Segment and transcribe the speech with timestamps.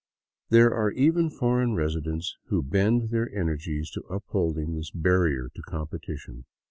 [0.49, 6.45] There are even foreign residents who bend their energies to upholding this barrier to competition.